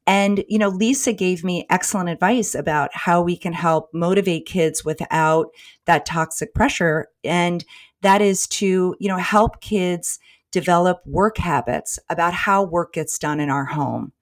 [0.08, 4.86] And, you know, Lisa gave me excellent advice about how we can help motivate kids
[4.86, 5.48] without
[5.86, 7.08] that toxic pressure.
[7.24, 7.66] And
[8.02, 10.20] that is to, you know, help kids
[10.52, 14.14] develop work habits about how work gets done in our home,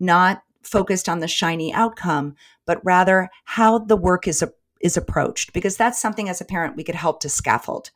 [0.00, 2.34] not focused on the shiny outcome,
[2.66, 4.44] but rather how the work is,
[4.80, 7.90] is approached, because that's something as a parent we could help to scaffold.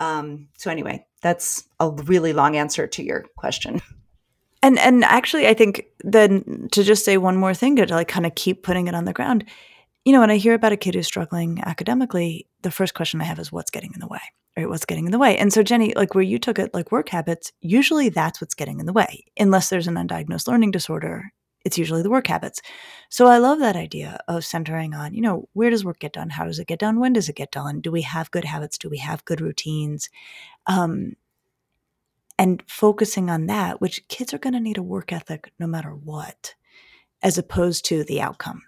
[0.00, 3.80] Um, so anyway, that's a really long answer to your question.
[4.62, 8.26] And and actually, I think then to just say one more thing to like kind
[8.26, 9.44] of keep putting it on the ground.
[10.04, 13.24] You know, when I hear about a kid who's struggling academically, the first question I
[13.24, 14.20] have is what's getting in the way,
[14.56, 14.68] right?
[14.68, 15.36] What's getting in the way?
[15.36, 18.80] And so, Jennie, like where you took it, like work habits, usually that's what's getting
[18.80, 21.32] in the way, unless there's an undiagnosed learning disorder
[21.64, 22.62] it's usually the work habits.
[23.08, 26.30] So I love that idea of centering on, you know, where does work get done?
[26.30, 27.00] How does it get done?
[27.00, 27.80] When does it get done?
[27.80, 28.78] Do we have good habits?
[28.78, 30.08] Do we have good routines?
[30.66, 31.14] Um,
[32.40, 35.90] and focusing on that, which kids are going to need a work ethic no matter
[35.90, 36.54] what,
[37.22, 38.62] as opposed to the outcome.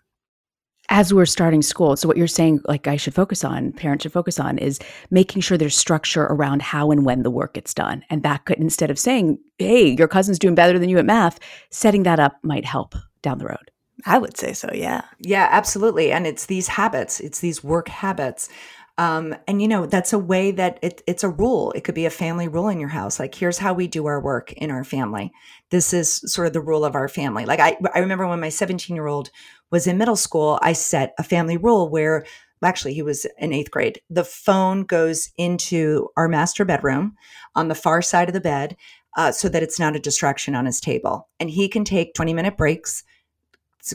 [0.90, 4.12] As we're starting school so what you're saying like i should focus on parents should
[4.12, 4.78] focus on is
[5.10, 8.04] making sure there's structure around how and when the work gets done.
[8.10, 11.38] And that could instead of saying hey your cousin's doing better than you at math
[11.70, 13.70] setting that up might help down the road.
[14.04, 15.02] I would say so yeah.
[15.20, 16.12] Yeah absolutely.
[16.12, 18.50] And it's these habits it's these work habits
[18.98, 22.06] um, and you know that's a way that it, it's a rule it could be
[22.06, 24.84] a family rule in your house like here's how we do our work in our
[24.84, 25.32] family
[25.70, 28.50] this is sort of the rule of our family like i, I remember when my
[28.50, 29.30] 17 year old
[29.72, 32.24] was in middle school, I set a family rule where
[32.62, 34.00] actually he was in eighth grade.
[34.08, 37.16] The phone goes into our master bedroom
[37.56, 38.76] on the far side of the bed
[39.16, 41.28] uh, so that it's not a distraction on his table.
[41.40, 43.02] And he can take 20 minute breaks,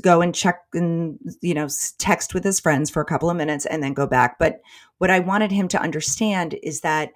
[0.01, 1.67] go and check and you know
[1.97, 4.61] text with his friends for a couple of minutes and then go back but
[4.97, 7.11] what i wanted him to understand is that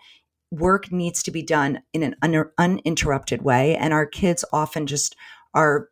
[0.51, 5.15] work needs to be done in an un- uninterrupted way and our kids often just
[5.53, 5.89] are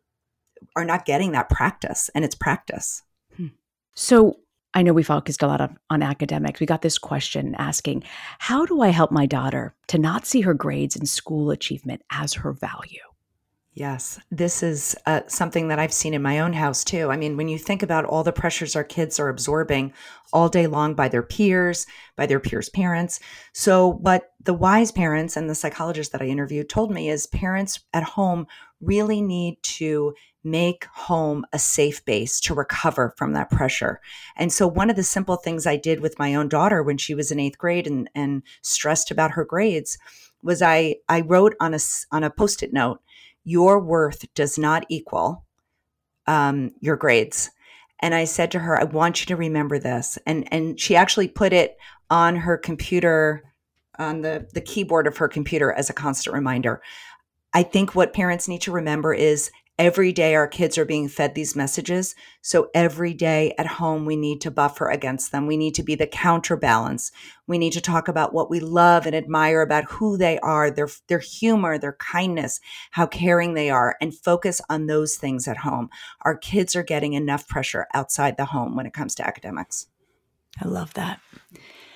[0.76, 3.02] are not getting that practice and it's practice
[3.36, 3.48] hmm.
[3.94, 4.36] so
[4.72, 6.60] I know we focused a lot on, on academics.
[6.60, 8.04] We got this question asking,
[8.38, 12.34] How do I help my daughter to not see her grades and school achievement as
[12.34, 13.00] her value?
[13.80, 17.10] Yes, this is uh, something that I've seen in my own house too.
[17.10, 19.94] I mean, when you think about all the pressures our kids are absorbing
[20.34, 23.20] all day long by their peers, by their peers' parents.
[23.54, 27.80] So, what the wise parents and the psychologists that I interviewed told me is parents
[27.94, 28.46] at home
[28.82, 30.12] really need to
[30.44, 34.02] make home a safe base to recover from that pressure.
[34.36, 37.14] And so, one of the simple things I did with my own daughter when she
[37.14, 39.96] was in eighth grade and, and stressed about her grades
[40.42, 41.78] was I, I wrote on a,
[42.12, 43.00] on a post it note
[43.50, 45.44] your worth does not equal
[46.26, 47.50] um, your grades.
[48.00, 50.18] And I said to her, I want you to remember this.
[50.24, 51.76] And and she actually put it
[52.08, 53.42] on her computer,
[53.98, 56.80] on the, the keyboard of her computer as a constant reminder.
[57.52, 59.50] I think what parents need to remember is
[59.80, 62.14] every day our kids are being fed these messages.
[62.42, 65.46] So every day at home, we need to buffer against them.
[65.46, 67.10] We need to be the counterbalance.
[67.46, 70.90] We need to talk about what we love and admire about who they are, their,
[71.08, 72.60] their humor, their kindness,
[72.90, 75.88] how caring they are, and focus on those things at home.
[76.26, 79.86] Our kids are getting enough pressure outside the home when it comes to academics.
[80.62, 81.20] I love that.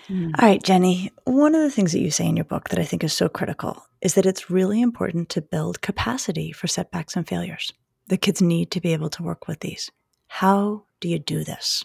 [0.09, 0.33] Mm.
[0.39, 2.85] All right, Jennie, one of the things that you say in your book that I
[2.85, 7.27] think is so critical is that it's really important to build capacity for setbacks and
[7.27, 7.73] failures.
[8.07, 9.91] The kids need to be able to work with these.
[10.29, 11.85] How do you do this?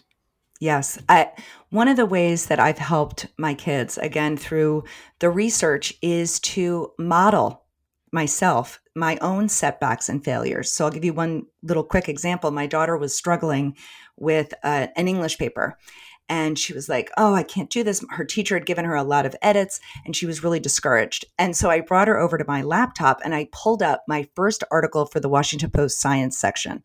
[0.60, 0.98] Yes.
[1.08, 1.30] I,
[1.70, 4.84] one of the ways that I've helped my kids, again, through
[5.18, 7.64] the research, is to model
[8.12, 10.70] myself my own setbacks and failures.
[10.70, 12.50] So I'll give you one little quick example.
[12.50, 13.76] My daughter was struggling
[14.16, 15.78] with uh, an English paper
[16.30, 18.04] and she was like, Oh, I can't do this.
[18.10, 21.24] Her teacher had given her a lot of edits and she was really discouraged.
[21.38, 24.62] And so I brought her over to my laptop and I pulled up my first
[24.70, 26.82] article for the Washington Post science section.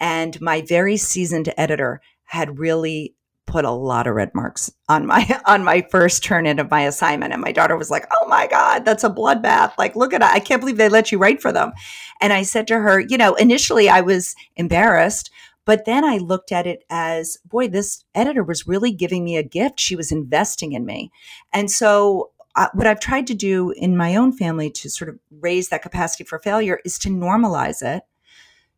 [0.00, 3.14] And my very seasoned editor had really
[3.46, 6.82] put a lot of red marks on my on my first turn in of my
[6.82, 10.22] assignment and my daughter was like oh my god that's a bloodbath like look at
[10.22, 11.72] it i can't believe they let you write for them
[12.20, 15.32] and i said to her you know initially i was embarrassed
[15.70, 19.44] but then I looked at it as, boy, this editor was really giving me a
[19.44, 19.78] gift.
[19.78, 21.12] She was investing in me.
[21.52, 25.20] And so, uh, what I've tried to do in my own family to sort of
[25.30, 28.02] raise that capacity for failure is to normalize it,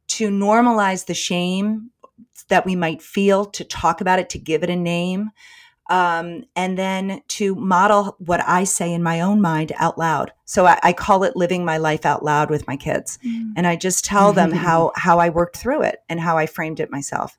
[0.08, 1.92] to normalize the shame
[2.48, 5.30] that we might feel, to talk about it, to give it a name,
[5.92, 10.32] um, and then to model what I say in my own mind out loud.
[10.46, 13.52] So I, I call it living my life out loud with my kids, mm.
[13.56, 16.80] and I just tell them how how I worked through it and how I framed
[16.80, 17.38] it myself.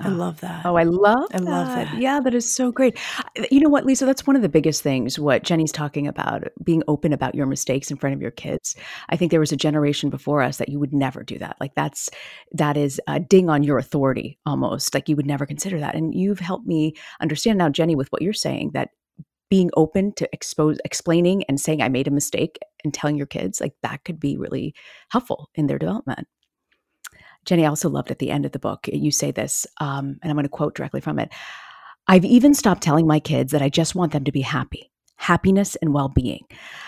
[0.00, 0.10] I ah.
[0.10, 0.66] love that.
[0.66, 1.98] Oh, I love I love that.
[1.98, 2.98] Yeah, that is so great.
[3.38, 6.48] Uh, you know what, Lisa, that's one of the biggest things what Jennie's talking about,
[6.64, 8.74] being open about your mistakes in front of your kids.
[9.08, 11.56] I think there was a generation before us that you would never do that.
[11.60, 12.10] Like that's
[12.52, 14.94] that is a ding on your authority almost.
[14.94, 15.94] Like you would never consider that.
[15.94, 18.90] And you've helped me understand now Jennie with what you're saying that
[19.48, 23.60] being open to expose explaining and saying I made a mistake and telling your kids
[23.60, 24.74] like that could be really
[25.10, 26.26] helpful in their development.
[27.44, 30.30] Jennie, I also loved at the end of the book, you say this, um, and
[30.30, 31.32] I'm going to quote directly from it.
[32.06, 34.90] I've even stopped telling my kids that I just want them to be happy.
[35.16, 36.44] Happiness and well being.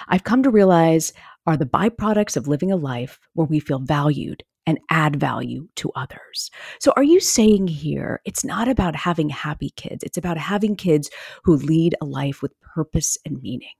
[0.09, 1.13] I've come to realize
[1.47, 5.93] are the byproducts of living a life where we feel valued and add value to
[5.95, 6.51] others.
[6.81, 11.09] So, are you saying here it's not about having happy kids, it's about having kids
[11.45, 13.71] who lead a life with purpose and meaning?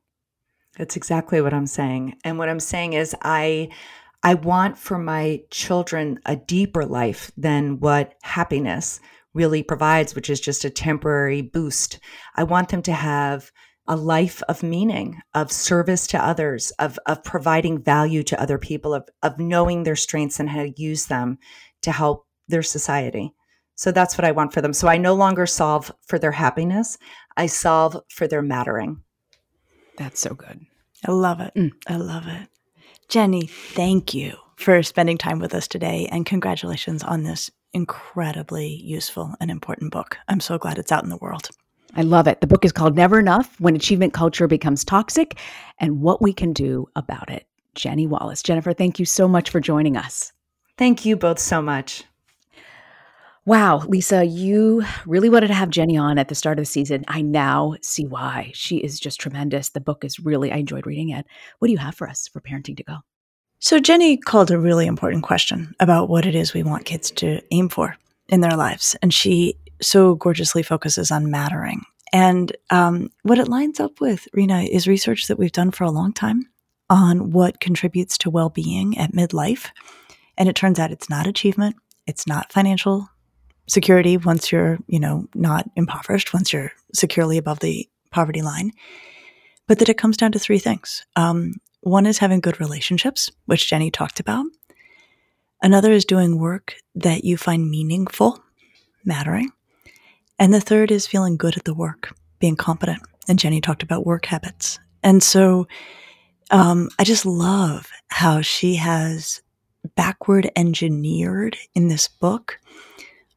[0.79, 2.15] That's exactly what I'm saying.
[2.25, 3.71] And what I'm saying is, I
[4.23, 9.01] I want for my children a deeper life than what happiness
[9.35, 12.01] really provides, which is just a temporary boost.
[12.35, 13.53] I want them to have
[13.87, 18.95] a life of meaning, of service to others, of, of providing value to other people,
[18.95, 21.39] of, of knowing their strengths and how to use them
[21.83, 23.33] to help their society.
[23.77, 24.73] So that's what I want for them.
[24.73, 26.99] So I no longer solve for their happiness,
[27.37, 29.03] I solve for their mattering.
[29.99, 30.61] That's so good.
[31.07, 31.55] I love it.
[31.55, 31.73] Mm.
[31.87, 32.49] I love it.
[33.09, 39.35] Jennie, thank you for spending time with us today and congratulations on this incredibly useful
[39.41, 40.19] and important book.
[40.27, 41.51] I'm so glad it's out in the world.
[41.95, 42.41] I love it.
[42.41, 45.39] The book is called Never Enough When Achievement Culture Becomes Toxic
[45.79, 47.47] and What We Can Do About It.
[47.77, 48.43] Jennie Wallace.
[48.43, 50.33] Jennifer, thank you so much for joining us.
[50.77, 52.05] Thank you both so much.
[53.47, 57.05] Wow, Lisa, you really wanted to have Jennie on at the start of the season.
[57.07, 58.51] I now see why.
[58.55, 59.69] She is just tremendous.
[59.69, 61.25] The book is really, I enjoyed reading it.
[61.61, 62.97] What do you have for us for Parenting to Go?
[63.61, 67.41] So, Jennie called a really important question about what it is we want kids to
[67.53, 67.97] aim for
[68.29, 68.97] in their lives.
[69.01, 71.83] And she so gorgeously focuses on mattering.
[72.13, 75.91] And um, what it lines up with, Reena, is research that we've done for a
[75.93, 76.49] long time
[76.91, 79.69] on what contributes to well being at midlife.
[80.37, 81.77] And it turns out it's not achievement,
[82.09, 83.09] it's not financial
[83.69, 88.73] security once you're, you know, not impoverished, once you're securely above the poverty line,
[89.67, 91.05] but that it comes down to three things.
[91.17, 94.47] Um, one is having good relationships, which Jennie talked about.
[95.63, 98.43] Another is doing work that you find meaningful,
[99.05, 99.51] mattering.
[100.39, 103.03] And the third is feeling good at the work, being competent.
[103.29, 104.79] And Jennie talked about work habits.
[105.03, 105.67] And so
[106.51, 109.43] um, I just love how she has
[109.95, 112.59] backward engineered in this book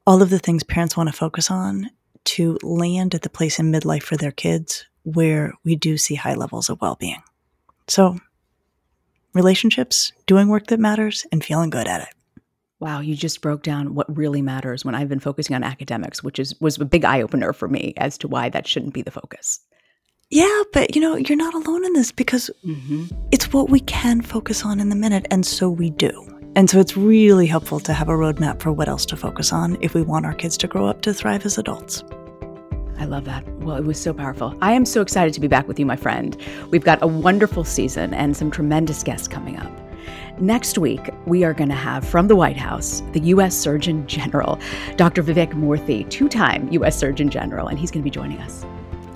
[0.09, 1.87] all of the things parents want to focus on
[2.23, 6.33] to land at the place in midlife for their kids where we do see high
[6.33, 7.21] levels of well being.
[7.87, 8.17] So,
[9.35, 12.41] relationships, doing work that matters, and feeling good at it.
[12.79, 16.39] Wow, you just broke down what really matters when I've been focusing on academics, which
[16.39, 19.11] is was a big eye opener for me as to why that shouldn't be the
[19.11, 19.59] focus.
[20.31, 23.05] Yeah, but you know, you're not alone in this because mm-hmm.
[23.29, 26.38] it's what we can focus on in the minute, and so we do.
[26.59, 29.77] And so it's really helpful to have a roadmap for what else to focus on
[29.79, 32.03] if we want our kids to grow up to thrive as adults.
[32.97, 33.47] I love that.
[33.59, 34.53] Well, it was so powerful.
[34.59, 36.35] I am so excited to be back with you, my friend.
[36.69, 39.71] We've got a wonderful season and some tremendous guests coming up.
[40.41, 43.55] Next week, we are going to have from the White House the U.S.
[43.55, 44.59] Surgeon General,
[44.97, 45.23] Dr.
[45.23, 46.99] Vivek Murthy, two time U.S.
[46.99, 48.65] Surgeon General, and he's going to be joining us.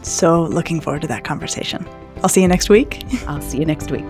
[0.02, 1.86] So looking forward to that conversation.
[2.24, 3.04] I'll see you next week.
[3.28, 4.10] I'll see you next week.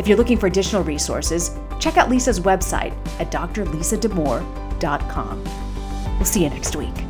[0.00, 5.44] If you're looking for additional resources, check out Lisa's website at drlisadamour.com.
[6.16, 7.09] We'll see you next week.